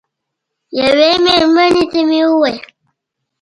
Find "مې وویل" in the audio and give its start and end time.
2.09-2.59